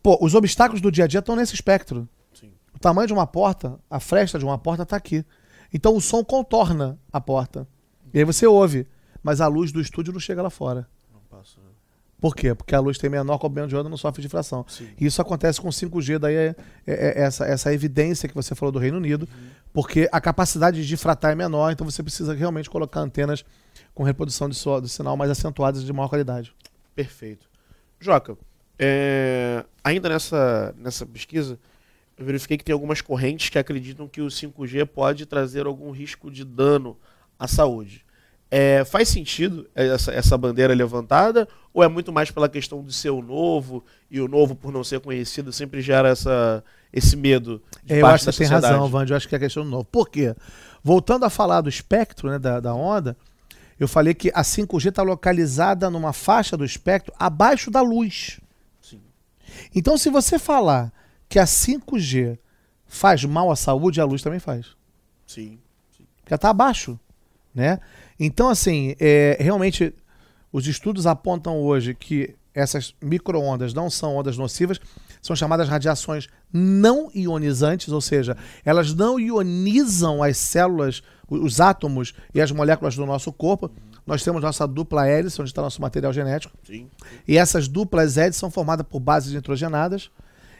Pô, 0.01 0.17
os 0.19 0.33
obstáculos 0.33 0.81
do 0.81 0.91
dia 0.91 1.03
a 1.03 1.07
dia 1.07 1.19
estão 1.19 1.35
nesse 1.35 1.53
espectro. 1.53 2.09
Sim. 2.33 2.51
O 2.73 2.79
tamanho 2.79 3.05
de 3.05 3.13
uma 3.13 3.27
porta, 3.27 3.79
a 3.87 3.99
fresta 3.99 4.39
de 4.39 4.45
uma 4.45 4.57
porta 4.57 4.81
está 4.81 4.97
aqui. 4.97 5.23
Então 5.71 5.95
o 5.95 6.01
som 6.01 6.23
contorna 6.23 6.97
a 7.11 7.21
porta. 7.21 7.67
E 8.11 8.17
aí 8.17 8.25
você 8.25 8.47
ouve, 8.47 8.87
mas 9.21 9.39
a 9.39 9.47
luz 9.47 9.71
do 9.71 9.79
estúdio 9.79 10.13
não 10.13 10.19
chega 10.19 10.41
lá 10.41 10.49
fora. 10.49 10.87
Por 12.23 12.33
quê? 12.37 12.55
Porque 12.55 12.73
a 12.73 12.79
luz 12.79 12.97
tem 12.97 13.09
menor 13.09 13.37
comprimento 13.37 13.67
de 13.67 13.75
onda, 13.75 13.89
não 13.89 13.97
sofre 13.97 14.21
difração. 14.21 14.63
Sim. 14.69 14.87
E 14.97 15.05
isso 15.05 15.21
acontece 15.21 15.59
com 15.59 15.67
5G, 15.67 16.17
daí 16.17 16.33
é, 16.35 16.55
é- 16.87 17.19
é 17.19 17.23
essa, 17.23 17.45
essa 17.45 17.73
evidência 17.73 18.29
que 18.29 18.33
você 18.33 18.55
falou 18.55 18.71
do 18.71 18.79
Reino 18.79 18.95
Unido, 18.95 19.27
porque 19.73 20.07
a 20.09 20.21
capacidade 20.21 20.81
de 20.81 20.87
difratar 20.87 21.33
é 21.33 21.35
menor, 21.35 21.71
então 21.73 21.83
você 21.85 22.01
precisa 22.01 22.33
realmente 22.33 22.69
colocar 22.69 23.01
antenas 23.01 23.43
com 23.93 24.03
reprodução 24.03 24.47
de, 24.47 24.55
so- 24.55 24.79
de 24.79 24.87
sinal 24.87 25.17
mais 25.17 25.29
acentuadas 25.31 25.81
e 25.81 25.85
de 25.85 25.91
maior 25.91 26.07
qualidade. 26.07 26.53
Perfeito. 26.95 27.45
Joca, 27.99 28.37
é, 28.79 29.65
ainda 29.83 30.07
nessa, 30.07 30.73
nessa 30.77 31.05
pesquisa, 31.05 31.59
eu 32.17 32.25
verifiquei 32.25 32.57
que 32.57 32.63
tem 32.63 32.71
algumas 32.71 33.01
correntes 33.01 33.49
que 33.49 33.59
acreditam 33.59 34.07
que 34.07 34.21
o 34.21 34.27
5G 34.27 34.85
pode 34.85 35.25
trazer 35.25 35.65
algum 35.65 35.91
risco 35.91 36.31
de 36.31 36.45
dano 36.45 36.97
à 37.37 37.49
saúde. 37.49 38.05
É, 38.55 38.85
faz 38.85 39.09
sentido 39.09 39.67
essa, 39.73 40.11
essa 40.11 40.37
bandeira 40.37 40.75
levantada? 40.75 41.47
Ou 41.73 41.83
é 41.83 41.87
muito 41.87 42.13
mais 42.13 42.29
pela 42.29 42.47
questão 42.47 42.83
de 42.83 42.93
ser 42.93 43.09
o 43.09 43.19
novo 43.19 43.83
e 44.11 44.21
o 44.21 44.27
novo, 44.27 44.53
por 44.55 44.71
não 44.71 44.83
ser 44.83 44.99
conhecido, 44.99 45.51
sempre 45.51 45.81
gera 45.81 46.09
essa, 46.09 46.63
esse 46.93 47.15
medo 47.15 47.63
de 47.83 47.95
É, 47.95 48.01
eu 48.01 48.05
acho 48.05 48.25
que 48.25 48.31
você 48.31 48.43
tem 48.43 48.47
razão, 48.47 48.87
Vandy. 48.87 49.11
Eu 49.11 49.17
acho 49.17 49.27
que 49.27 49.35
é 49.35 49.39
questão 49.39 49.63
do 49.63 49.71
novo. 49.71 49.85
Por 49.85 50.07
quê? 50.07 50.35
Voltando 50.83 51.25
a 51.25 51.31
falar 51.31 51.61
do 51.61 51.69
espectro 51.69 52.29
né, 52.29 52.37
da, 52.37 52.59
da 52.59 52.75
onda, 52.75 53.17
eu 53.79 53.87
falei 53.87 54.13
que 54.13 54.29
a 54.35 54.43
5G 54.43 54.89
está 54.89 55.01
localizada 55.01 55.89
numa 55.89 56.13
faixa 56.13 56.55
do 56.55 56.63
espectro 56.63 57.11
abaixo 57.17 57.71
da 57.71 57.81
luz. 57.81 58.39
Sim. 58.79 59.01
Então, 59.73 59.97
se 59.97 60.11
você 60.11 60.37
falar 60.37 60.93
que 61.27 61.39
a 61.39 61.45
5G 61.45 62.37
faz 62.85 63.25
mal 63.25 63.49
à 63.49 63.55
saúde, 63.55 63.99
a 63.99 64.05
luz 64.05 64.21
também 64.21 64.39
faz. 64.39 64.75
Sim. 65.25 65.57
Porque 66.21 66.33
ela 66.33 66.35
está 66.35 66.51
abaixo. 66.51 66.99
Né? 67.53 67.79
Então, 68.25 68.47
assim, 68.47 68.95
é, 69.01 69.35
realmente, 69.37 69.93
os 70.49 70.65
estudos 70.65 71.05
apontam 71.05 71.59
hoje 71.59 71.93
que 71.93 72.33
essas 72.53 72.95
microondas 73.03 73.73
não 73.73 73.89
são 73.89 74.15
ondas 74.15 74.37
nocivas, 74.37 74.79
são 75.21 75.35
chamadas 75.35 75.67
radiações 75.67 76.29
não 76.51 77.11
ionizantes, 77.13 77.89
ou 77.89 77.99
seja, 77.99 78.37
elas 78.63 78.93
não 78.93 79.19
ionizam 79.19 80.23
as 80.23 80.37
células, 80.37 81.03
os 81.27 81.59
átomos 81.59 82.13
e 82.33 82.39
as 82.39 82.49
moléculas 82.49 82.95
do 82.95 83.05
nosso 83.05 83.29
corpo. 83.33 83.69
Nós 84.07 84.23
temos 84.23 84.41
nossa 84.41 84.65
dupla 84.65 85.05
hélice, 85.05 85.41
onde 85.41 85.49
está 85.49 85.61
nosso 85.61 85.81
material 85.81 86.13
genético. 86.13 86.55
Sim. 86.63 86.89
E 87.27 87.37
essas 87.37 87.67
duplas 87.67 88.15
hélices 88.15 88.39
são 88.39 88.49
formadas 88.49 88.85
por 88.89 89.01
bases 89.01 89.33
nitrogenadas. 89.33 90.09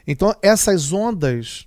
Então, 0.06 0.36
essas 0.42 0.92
ondas 0.92 1.66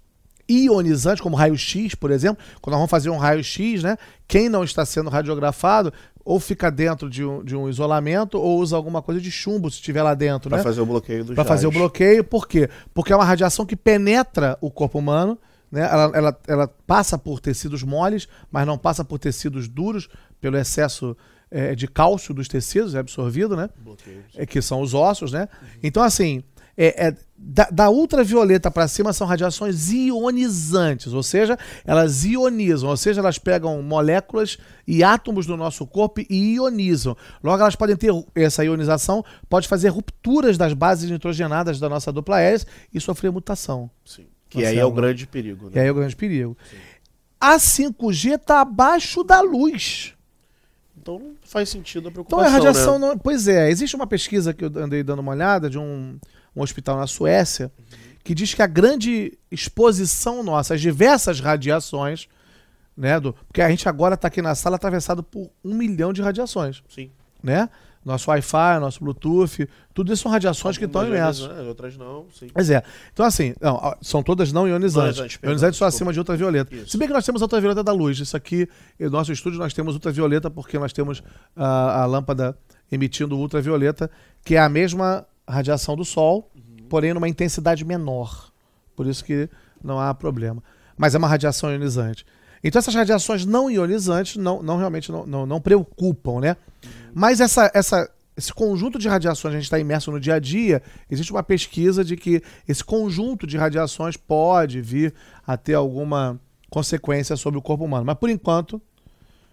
ionizantes, 0.49 1.21
como 1.21 1.35
raio-x, 1.35 1.95
por 1.95 2.11
exemplo, 2.11 2.43
quando 2.61 2.73
nós 2.73 2.79
vamos 2.79 2.91
fazer 2.91 3.09
um 3.09 3.17
raio-x, 3.17 3.83
né? 3.83 3.97
Quem 4.27 4.49
não 4.49 4.63
está 4.63 4.85
sendo 4.85 5.09
radiografado, 5.09 5.91
ou 6.23 6.39
fica 6.39 6.69
dentro 6.69 7.09
de 7.09 7.23
um, 7.23 7.43
de 7.43 7.55
um 7.55 7.69
isolamento, 7.69 8.37
ou 8.37 8.59
usa 8.59 8.75
alguma 8.75 9.01
coisa 9.01 9.21
de 9.21 9.31
chumbo 9.31 9.69
se 9.69 9.77
estiver 9.77 10.03
lá 10.03 10.13
dentro, 10.13 10.49
Para 10.49 10.57
né? 10.57 10.63
fazer 10.63 10.81
o 10.81 10.85
bloqueio 10.85 11.23
dos 11.23 11.35
Para 11.35 11.45
fazer 11.45 11.67
o 11.67 11.71
bloqueio. 11.71 12.23
Por 12.23 12.47
quê? 12.47 12.69
Porque 12.93 13.13
é 13.13 13.15
uma 13.15 13.25
radiação 13.25 13.65
que 13.65 13.75
penetra 13.75 14.57
o 14.59 14.69
corpo 14.69 14.99
humano, 14.99 15.37
né? 15.71 15.81
Ela, 15.89 16.11
ela, 16.13 16.39
ela 16.47 16.67
passa 16.85 17.17
por 17.17 17.39
tecidos 17.39 17.83
moles, 17.83 18.27
mas 18.51 18.65
não 18.65 18.77
passa 18.77 19.05
por 19.05 19.19
tecidos 19.19 19.67
duros, 19.67 20.09
pelo 20.39 20.57
excesso 20.57 21.15
eh, 21.49 21.75
de 21.75 21.87
cálcio 21.87 22.33
dos 22.33 22.47
tecidos, 22.47 22.93
é 22.93 22.99
absorvido, 22.99 23.55
né? 23.55 23.69
Bloqueio. 23.77 24.23
é, 24.35 24.45
que 24.45 24.61
são 24.61 24.81
os 24.81 24.93
ossos, 24.93 25.31
né? 25.31 25.47
Então, 25.81 26.03
assim, 26.03 26.43
é, 26.77 27.07
é, 27.07 27.15
da, 27.35 27.67
da 27.71 27.89
ultravioleta 27.89 28.69
para 28.69 28.87
cima 28.87 29.11
são 29.11 29.25
radiações 29.25 29.91
ionizantes, 29.91 31.11
ou 31.13 31.23
seja, 31.23 31.57
elas 31.85 32.23
ionizam, 32.23 32.89
ou 32.89 32.97
seja, 32.97 33.19
elas 33.19 33.37
pegam 33.39 33.81
moléculas 33.81 34.57
e 34.87 35.03
átomos 35.03 35.45
do 35.47 35.57
nosso 35.57 35.85
corpo 35.87 36.21
e 36.29 36.53
ionizam. 36.55 37.17
Logo, 37.43 37.61
elas 37.61 37.75
podem 37.75 37.95
ter 37.95 38.11
essa 38.35 38.63
ionização, 38.63 39.23
pode 39.49 39.67
fazer 39.67 39.89
rupturas 39.89 40.57
das 40.57 40.73
bases 40.73 41.09
nitrogenadas 41.09 41.79
da 41.79 41.89
nossa 41.89 42.11
dupla 42.11 42.39
hélice 42.41 42.65
e 42.93 43.01
sofrer 43.01 43.31
mutação. 43.31 43.89
Sim. 44.05 44.25
Que 44.49 44.59
Nossa, 44.59 44.69
aí 44.69 44.77
é 44.77 44.81
é 44.81 44.85
o 44.85 44.91
grande 44.91 45.27
perigo. 45.27 45.69
E 45.71 45.75
Né? 45.75 45.81
aí 45.81 45.87
é 45.87 45.91
o 45.91 45.95
grande 45.95 46.15
perigo. 46.15 46.55
A 47.39 47.57
5G 47.57 48.35
está 48.35 48.61
abaixo 48.61 49.23
da 49.23 49.41
luz. 49.41 50.13
Então 50.99 51.19
não 51.19 51.35
faz 51.43 51.69
sentido 51.69 52.07
a 52.07 52.11
Então 52.11 52.23
preocupação. 52.23 52.45
a 52.45 52.49
radiação 52.49 52.99
né? 52.99 53.07
não. 53.07 53.17
Pois 53.17 53.47
é, 53.47 53.69
existe 53.69 53.95
uma 53.95 54.07
pesquisa 54.07 54.53
que 54.53 54.63
eu 54.63 54.71
andei 54.77 55.03
dando 55.03 55.19
uma 55.19 55.31
olhada 55.31 55.69
de 55.69 55.77
um, 55.77 56.17
um 56.57 56.63
hospital 56.63 56.97
na 56.97 57.07
Suécia 57.07 57.71
que 58.23 58.35
diz 58.35 58.53
que 58.53 58.61
a 58.61 58.67
grande 58.67 59.37
exposição 59.49 60.43
nossa 60.43 60.73
às 60.73 60.81
diversas 60.81 61.39
radiações, 61.39 62.27
né? 62.97 63.19
Do, 63.19 63.31
porque 63.31 63.61
a 63.61 63.69
gente 63.69 63.87
agora 63.87 64.15
está 64.15 64.27
aqui 64.27 64.41
na 64.41 64.53
sala 64.53 64.75
atravessado 64.75 65.23
por 65.23 65.49
um 65.63 65.73
milhão 65.73 66.11
de 66.11 66.21
radiações, 66.21 66.83
Sim. 66.89 67.09
né? 67.41 67.69
Nosso 68.03 68.29
Wi-Fi, 68.29 68.79
nosso 68.79 69.03
Bluetooth, 69.03 69.67
tudo 69.93 70.13
isso 70.13 70.23
são 70.23 70.31
radiações 70.31 70.77
que 70.77 70.85
estão 70.85 71.01
Algumas 71.01 71.39
vezes, 71.39 71.47
né? 71.47 71.61
Outras 71.63 71.97
não, 71.97 72.25
sim. 72.31 72.47
Pois 72.53 72.69
é. 72.69 72.81
Então, 73.11 73.25
assim, 73.25 73.53
não, 73.59 73.97
são 74.01 74.23
todas 74.23 74.51
não 74.53 74.65
ionizantes. 74.65 75.17
Ionizantes, 75.17 75.37
perdão, 75.37 75.51
ionizantes 75.51 75.77
só 75.77 75.85
desculpa. 75.85 75.95
acima 75.95 76.13
de 76.13 76.19
ultravioleta. 76.19 76.73
Isso. 76.73 76.91
Se 76.91 76.97
bem 76.97 77.07
que 77.07 77.13
nós 77.13 77.25
temos 77.25 77.41
ultravioleta 77.41 77.83
da 77.83 77.91
luz. 77.91 78.17
Isso 78.17 78.37
aqui, 78.37 78.67
no 78.97 79.09
nosso 79.09 79.33
estúdio, 79.33 79.59
nós 79.59 79.73
temos 79.73 79.93
ultravioleta 79.93 80.49
porque 80.49 80.79
nós 80.79 80.93
temos 80.93 81.21
a, 81.53 82.03
a 82.03 82.05
lâmpada 82.05 82.57
emitindo 82.89 83.37
ultravioleta, 83.37 84.09
que 84.45 84.55
é 84.55 84.59
a 84.59 84.69
mesma 84.69 85.25
radiação 85.47 85.95
do 85.95 86.05
Sol, 86.05 86.49
Uhum. 86.55 86.85
porém 86.89 87.13
numa 87.13 87.27
intensidade 87.27 87.83
menor. 87.85 88.51
Por 88.95 89.05
isso 89.07 89.23
que 89.23 89.49
não 89.83 89.99
há 89.99 90.13
problema. 90.13 90.63
Mas 90.97 91.13
é 91.15 91.17
uma 91.17 91.27
radiação 91.27 91.69
ionizante. 91.71 92.25
Então 92.63 92.79
essas 92.79 92.95
radiações 92.95 93.45
não 93.45 93.69
ionizantes 93.69 94.35
não, 94.37 94.63
não 94.63 94.77
realmente 94.77 95.11
não, 95.11 95.25
não, 95.25 95.45
não 95.45 95.61
preocupam, 95.61 96.39
né? 96.39 96.57
Mas 97.13 97.39
essa, 97.39 97.71
essa, 97.73 98.09
esse 98.35 98.51
conjunto 98.53 98.97
de 98.97 99.07
radiações 99.07 99.53
a 99.53 99.57
gente 99.57 99.65
está 99.65 99.79
imerso 99.79 100.11
no 100.11 100.19
dia 100.19 100.35
a 100.35 100.39
dia, 100.39 100.81
existe 101.09 101.31
uma 101.31 101.43
pesquisa 101.43 102.03
de 102.03 102.17
que 102.17 102.41
esse 102.67 102.83
conjunto 102.83 103.45
de 103.45 103.57
radiações 103.57 104.17
pode 104.17 104.81
vir 104.81 105.13
a 105.45 105.55
ter 105.55 105.75
alguma 105.75 106.39
consequência 106.69 107.35
sobre 107.35 107.57
o 107.59 107.61
corpo 107.61 107.85
humano. 107.85 108.05
Mas 108.05 108.17
por 108.17 108.29
enquanto, 108.29 108.81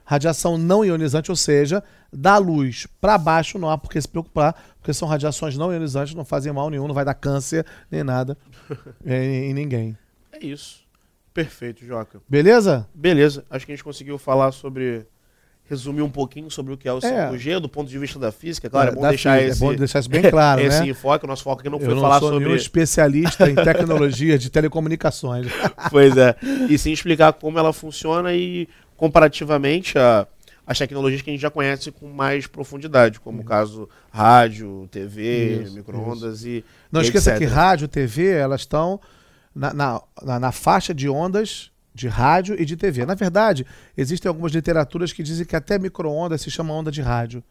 radiação 0.05 0.57
não 0.59 0.85
ionizante, 0.85 1.31
ou 1.31 1.37
seja, 1.37 1.83
da 2.13 2.37
luz 2.39 2.87
para 3.01 3.17
baixo 3.19 3.59
não 3.59 3.71
há 3.71 3.79
por 3.79 3.91
que 3.91 4.01
se 4.01 4.09
preocupar, 4.09 4.55
porque 4.79 4.93
são 4.93 5.09
radiações 5.09 5.57
não 5.57 5.73
ionizantes, 5.73 6.15
não 6.15 6.25
fazem 6.25 6.53
mal 6.53 6.69
nenhum, 6.71 6.87
não 6.87 6.95
vai 6.95 7.05
dar 7.05 7.15
câncer 7.15 7.65
nem 7.91 8.05
nada 8.05 8.37
em, 9.05 9.51
em 9.51 9.55
ninguém. 9.55 9.97
É 10.33 10.45
isso. 10.45 10.85
Perfeito, 11.33 11.85
Joca. 11.85 12.21
Beleza? 12.29 12.87
Beleza. 12.95 13.45
Acho 13.51 13.67
que 13.67 13.73
a 13.73 13.75
gente 13.75 13.85
conseguiu 13.85 14.19
falar 14.19 14.53
sobre. 14.53 15.07
Resumir 15.67 16.03
um 16.03 16.11
pouquinho 16.11 16.51
sobre 16.51 16.75
o 16.75 16.77
que 16.77 16.87
é 16.87 16.93
o 16.93 16.99
É. 16.99 17.31
5G, 17.31 17.59
do 17.59 17.71
ponto 17.71 17.89
de 17.89 17.99
vista 17.99 18.19
da 18.19 18.31
física. 18.31 18.69
Claro, 18.69 18.91
é, 18.91 18.95
bom 18.95 19.01
Da 19.01 19.09
deixar 19.09 19.39
física, 19.39 19.51
esse, 19.53 19.65
é 19.65 19.67
bom 19.67 19.75
deixar 19.75 19.99
isso 20.01 20.11
bem 20.11 20.23
claro, 20.31 20.61
esse 20.63 20.81
né? 20.81 20.89
enfoque. 20.89 21.25
O 21.25 21.27
nosso 21.29 21.43
foco 21.43 21.61
aqui 21.63 21.71
não 21.71 21.79
foi 21.81 21.89
Eu 21.89 21.95
não 21.95 22.03
falar 22.03 22.21
sou 22.21 22.29
sobre. 22.29 22.45
nenhum 22.45 22.55
especialista 22.55 23.51
em 23.51 23.55
tecnologia 23.57 24.39
de 24.39 24.51
telecomunicações. 24.51 25.47
Pois 25.91 26.19
é. 26.19 26.37
E 26.69 26.77
sim 26.77 26.93
explicar 26.93 27.33
como 27.33 27.59
ela 27.59 27.73
funciona 27.73 28.35
e 28.35 28.69
comparativamente 28.97 29.99
a 29.99 30.27
as 30.67 30.79
tecnologias 30.79 31.21
que 31.21 31.29
a 31.29 31.33
gente 31.33 31.43
já 31.43 31.51
conhece 31.51 31.91
com 31.93 32.09
mais 32.09 32.47
profundidade, 32.47 33.21
como 33.21 33.43
o 33.43 33.45
caso 33.45 33.89
rádio, 34.11 34.89
TV, 34.91 35.67
micro-ondas 35.73 36.45
e. 36.45 36.65
Não 36.91 37.03
e 37.03 37.05
esqueça 37.05 37.33
etc. 37.33 37.39
que 37.39 37.45
rádio, 37.45 37.87
TV, 37.87 38.31
elas 38.31 38.63
estão 38.63 38.99
na, 39.55 39.75
na, 39.75 40.01
na- 40.41 40.53
faixa 40.53 40.95
de 40.95 41.09
ondas 41.09 41.71
de 41.95 42.09
rádio 42.09 42.61
e 42.61 42.65
de 42.65 42.77
TV. 42.77 43.05
Na 43.05 43.15
verdade, 43.15 43.67
existem 43.97 44.29
algumas 44.29 44.53
literaturas 44.53 45.13
que 45.13 45.23
dizem 45.23 45.45
que 45.47 45.55
até 45.55 45.79
micro-ondas 45.79 46.41
se 46.41 46.51
chama 46.51 46.73
onda 46.73 46.91
de 46.91 47.03
rádio. 47.03 47.45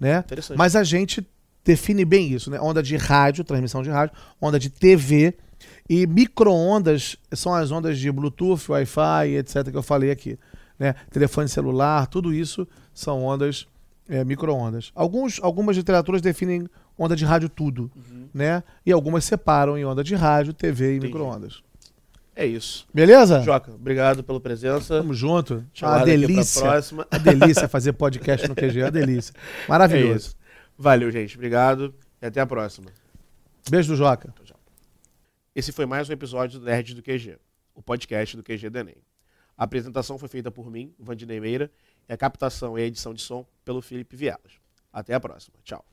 Né? 0.00 0.18
Interessante. 0.18 0.56
Mas 0.56 0.74
a 0.74 0.82
gente 0.82 1.24
define 1.64 2.04
bem 2.04 2.32
isso, 2.32 2.50
né? 2.50 2.58
Onda 2.60 2.82
de 2.82 2.96
rádio, 2.96 3.44
transmissão 3.44 3.82
de 3.82 3.90
rádio, 3.90 4.16
onda 4.40 4.58
de 4.58 4.68
TV 4.68 5.34
e 5.88 6.06
micro-ondas 6.06 7.16
são 7.32 7.54
as 7.54 7.70
ondas 7.70 7.98
de 7.98 8.10
Bluetooth, 8.10 8.70
Wi-Fi, 8.70 9.36
etc. 9.36 9.70
que 9.70 9.76
eu 9.76 9.82
falei 9.82 10.10
aqui. 10.10 10.38
Né? 10.78 10.94
Telefone 11.10 11.48
celular, 11.48 12.06
tudo 12.06 12.32
isso 12.32 12.66
são 12.92 13.22
ondas, 13.24 13.66
é, 14.08 14.24
micro-ondas. 14.24 14.90
Alguns, 14.94 15.38
algumas 15.42 15.76
literaturas 15.76 16.20
definem 16.20 16.66
onda 16.98 17.14
de 17.16 17.24
rádio 17.24 17.48
tudo, 17.48 17.90
Uhum. 17.96 18.28
né? 18.34 18.62
E 18.84 18.92
algumas 18.92 19.24
separam 19.24 19.76
em 19.78 19.84
onda 19.84 20.02
de 20.04 20.14
rádio, 20.14 20.52
TV 20.52 20.84
e 20.84 20.96
Entendi. 20.96 21.06
micro-ondas. 21.06 21.62
É 22.36 22.44
isso. 22.44 22.86
Beleza? 22.92 23.40
Joca, 23.42 23.70
obrigado 23.72 24.24
pela 24.24 24.40
presença. 24.40 24.96
Tamo 24.98 25.14
junto. 25.14 25.64
Te 25.72 25.84
aguardo 25.84 26.10
aqui 26.10 26.18
pra 26.18 26.26
delícia. 26.28 26.62
próxima. 26.62 27.06
Uma 27.12 27.18
delícia 27.20 27.68
fazer 27.68 27.92
podcast 27.92 28.48
no 28.48 28.54
QG, 28.56 28.82
uma 28.82 28.90
delícia. 28.90 29.32
É 29.64 29.68
Maravilhoso. 29.68 30.16
isso. 30.28 30.36
Valeu, 30.76 31.10
gente. 31.12 31.36
Obrigado 31.36 31.94
e 32.20 32.26
até 32.26 32.40
a 32.40 32.46
próxima. 32.46 32.90
Beijo 33.70 33.90
do 33.92 33.96
Joca. 33.96 34.34
Esse 35.54 35.70
foi 35.70 35.86
mais 35.86 36.08
um 36.10 36.12
episódio 36.12 36.58
do 36.58 36.66
Nerd 36.66 36.94
do 36.96 37.02
QG, 37.02 37.36
o 37.72 37.80
podcast 37.80 38.36
do 38.36 38.42
QG 38.42 38.68
do 38.68 38.78
Enem. 38.80 38.96
A 39.56 39.64
apresentação 39.64 40.18
foi 40.18 40.28
feita 40.28 40.50
por 40.50 40.70
mim, 40.70 40.94
Vandinei 40.98 41.40
Meira, 41.40 41.70
e 42.08 42.12
a 42.12 42.16
captação 42.16 42.78
e 42.78 42.82
a 42.82 42.86
edição 42.86 43.14
de 43.14 43.22
som 43.22 43.46
pelo 43.64 43.80
Felipe 43.80 44.16
Vielas. 44.16 44.60
Até 44.92 45.14
a 45.14 45.20
próxima. 45.20 45.56
Tchau. 45.62 45.84